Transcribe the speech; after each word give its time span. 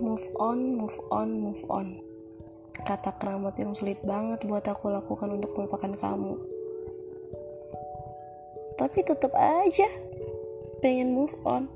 Move 0.00 0.24
on, 0.40 0.80
move 0.80 0.98
on, 1.12 1.28
move 1.42 1.62
on. 1.68 2.00
Kata 2.72 3.12
keramat 3.20 3.52
yang 3.60 3.76
sulit 3.76 4.00
banget 4.00 4.40
buat 4.48 4.64
aku 4.64 4.88
lakukan 4.88 5.28
untuk 5.36 5.52
melupakan 5.52 5.92
kamu. 5.92 6.40
Tapi 8.80 8.98
tetap 9.04 9.36
aja 9.36 9.84
pengen 10.80 11.12
move 11.12 11.36
on. 11.44 11.68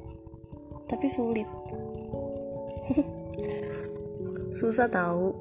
Tapi 0.89 1.07
sulit. 1.12 1.45
Susah 4.57 4.89
tahu 4.89 5.37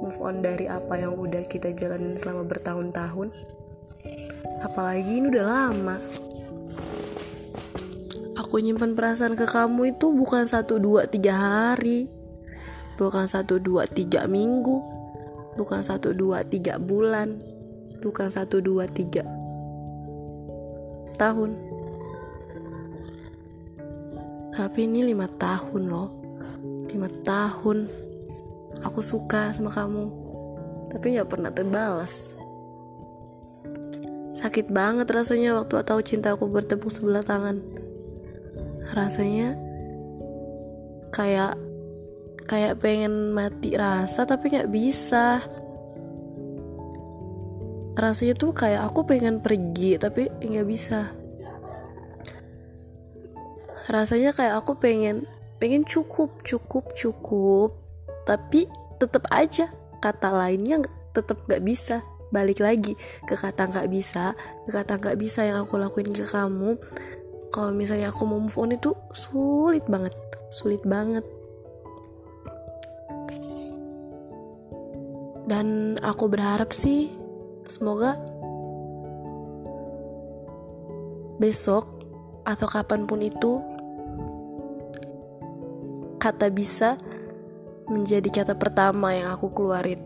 move 0.00 0.18
on 0.24 0.40
dari 0.40 0.64
apa 0.64 0.96
yang 0.96 1.20
udah 1.20 1.44
kita 1.44 1.76
jalanin 1.76 2.16
selama 2.16 2.48
bertahun-tahun. 2.48 3.28
Apalagi 4.64 5.20
ini 5.20 5.28
udah 5.28 5.44
lama 5.44 6.23
aku 8.44 8.60
nyimpan 8.60 8.92
perasaan 8.92 9.32
ke 9.32 9.48
kamu 9.48 9.96
itu 9.96 10.12
bukan 10.12 10.44
satu 10.44 10.76
dua 10.76 11.08
tiga 11.08 11.32
hari. 11.32 12.12
Bukan 13.00 13.24
satu 13.24 13.56
dua 13.56 13.88
tiga 13.88 14.28
minggu. 14.28 14.84
Bukan 15.56 15.80
satu 15.80 16.12
dua 16.12 16.44
tiga 16.44 16.76
bulan. 16.76 17.40
Bukan 18.04 18.28
satu 18.28 18.60
dua 18.60 18.84
tiga 18.84 19.24
tahun. 21.16 21.56
Tapi 24.52 24.78
ini 24.84 25.08
lima 25.08 25.24
tahun 25.24 25.88
loh. 25.88 26.12
Lima 26.92 27.08
tahun 27.24 27.88
aku 28.84 29.00
suka 29.00 29.56
sama 29.56 29.72
kamu. 29.72 30.04
Tapi 30.92 31.16
nggak 31.16 31.30
pernah 31.32 31.48
terbalas. 31.48 32.36
Sakit 34.36 34.68
banget 34.68 35.08
rasanya 35.08 35.56
waktu 35.56 35.80
tahu 35.80 36.04
cintaku 36.04 36.44
bertepuk 36.52 36.92
sebelah 36.92 37.24
tangan 37.24 37.83
rasanya 38.92 39.56
kayak 41.14 41.56
kayak 42.44 42.76
pengen 42.82 43.32
mati 43.32 43.72
rasa 43.78 44.28
tapi 44.28 44.52
nggak 44.52 44.70
bisa. 44.70 45.40
Rasanya 47.94 48.34
tuh 48.34 48.50
kayak 48.52 48.84
aku 48.90 49.06
pengen 49.06 49.40
pergi 49.40 49.96
tapi 49.96 50.28
nggak 50.28 50.68
bisa. 50.68 51.14
Rasanya 53.88 54.34
kayak 54.36 54.60
aku 54.60 54.76
pengen 54.76 55.24
pengen 55.62 55.86
cukup 55.86 56.42
cukup 56.44 56.92
cukup 56.92 57.78
tapi 58.28 58.66
tetap 59.00 59.24
aja 59.32 59.70
kata 60.02 60.34
lainnya 60.34 60.82
tetap 61.16 61.40
nggak 61.48 61.64
bisa. 61.64 62.04
Balik 62.34 62.66
lagi 62.66 62.98
ke 63.30 63.38
kata 63.38 63.70
nggak 63.70 63.86
bisa 63.86 64.34
ke 64.66 64.70
kata 64.74 64.98
nggak 64.98 65.14
bisa 65.22 65.46
yang 65.46 65.62
aku 65.62 65.78
lakuin 65.78 66.10
ke 66.10 66.26
kamu 66.26 66.74
kalau 67.50 67.74
misalnya 67.74 68.08
aku 68.08 68.24
mau 68.24 68.40
move 68.40 68.56
on 68.56 68.72
itu 68.72 68.94
sulit 69.12 69.84
banget. 69.90 70.14
Sulit 70.48 70.80
banget. 70.86 71.26
Dan 75.44 75.98
aku 76.00 76.24
berharap 76.32 76.72
sih 76.72 77.12
semoga 77.68 78.16
besok 81.36 81.84
atau 82.48 82.64
kapan 82.64 83.04
pun 83.04 83.20
itu 83.20 83.60
kata 86.16 86.48
bisa 86.48 86.96
menjadi 87.92 88.40
kata 88.40 88.56
pertama 88.56 89.12
yang 89.12 89.28
aku 89.28 89.52
keluarin. 89.52 90.00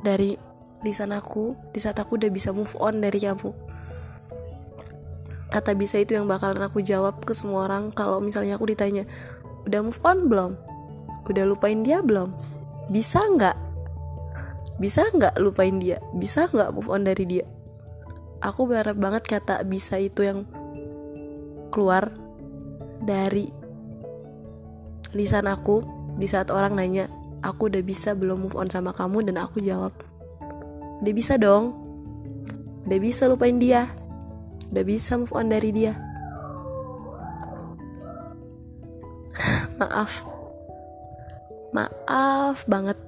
Dari 0.00 0.36
lisan 0.84 1.12
aku 1.12 1.52
di 1.72 1.80
saat 1.80 2.00
aku 2.00 2.16
udah 2.16 2.32
bisa 2.32 2.52
move 2.52 2.72
on 2.80 3.00
dari 3.00 3.20
kamu 3.20 3.63
kata 5.54 5.78
bisa 5.78 6.02
itu 6.02 6.18
yang 6.18 6.26
bakalan 6.26 6.66
aku 6.66 6.82
jawab 6.82 7.22
ke 7.22 7.30
semua 7.30 7.70
orang 7.70 7.94
kalau 7.94 8.18
misalnya 8.18 8.58
aku 8.58 8.66
ditanya 8.66 9.06
udah 9.70 9.80
move 9.86 10.02
on 10.02 10.26
belum? 10.26 10.52
Udah 11.30 11.46
lupain 11.46 11.86
dia 11.86 12.02
belum? 12.02 12.34
Bisa 12.90 13.22
nggak? 13.22 13.54
Bisa 14.82 15.06
nggak 15.14 15.38
lupain 15.38 15.78
dia? 15.78 16.02
Bisa 16.18 16.50
nggak 16.50 16.74
move 16.74 16.90
on 16.90 17.06
dari 17.06 17.22
dia? 17.22 17.46
Aku 18.42 18.66
berharap 18.66 18.98
banget 18.98 19.30
kata 19.30 19.62
bisa 19.62 19.94
itu 20.02 20.26
yang 20.26 20.42
keluar 21.70 22.10
dari 22.98 23.46
lisan 25.14 25.46
aku 25.46 25.86
di 26.18 26.26
saat 26.26 26.50
orang 26.50 26.74
nanya 26.74 27.06
aku 27.46 27.70
udah 27.70 27.82
bisa 27.86 28.18
belum 28.18 28.42
move 28.42 28.58
on 28.58 28.66
sama 28.66 28.90
kamu? 28.90 29.30
Dan 29.30 29.38
aku 29.38 29.62
jawab 29.62 29.94
udah 30.98 31.14
bisa 31.14 31.38
dong. 31.38 31.78
Udah 32.90 32.98
bisa 33.00 33.30
lupain 33.30 33.56
dia 33.56 33.86
udah 34.74 34.82
bisa 34.82 35.14
move 35.14 35.30
on 35.30 35.46
dari 35.46 35.70
dia. 35.70 35.94
Maaf. 39.78 40.26
Maaf 41.70 42.66
banget. 42.66 42.98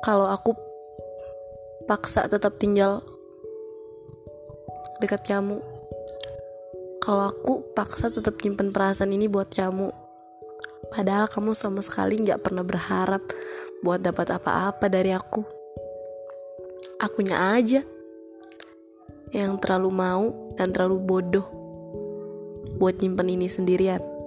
Kalau 0.00 0.24
aku 0.24 0.56
paksa 1.84 2.32
tetap 2.32 2.56
tinggal 2.56 3.04
dekat 5.04 5.20
kamu. 5.28 5.60
Kalau 7.04 7.28
aku 7.28 7.60
paksa 7.76 8.08
tetap 8.08 8.40
nyimpen 8.40 8.72
perasaan 8.72 9.12
ini 9.12 9.28
buat 9.28 9.52
kamu. 9.52 9.92
Padahal 10.88 11.28
kamu 11.28 11.52
sama 11.52 11.84
sekali 11.84 12.16
nggak 12.24 12.40
pernah 12.40 12.64
berharap 12.64 13.20
buat 13.84 14.00
dapat 14.00 14.32
apa-apa 14.40 14.88
dari 14.88 15.12
aku. 15.12 15.44
Akunya 17.04 17.52
aja 17.52 17.84
yang 19.32 19.60
terlalu 19.60 19.90
mau 19.92 20.24
dan 20.56 20.72
terlalu 20.72 20.98
bodoh 21.00 21.46
buat 22.78 23.00
nyimpen 23.02 23.28
ini 23.28 23.48
sendirian. 23.50 24.17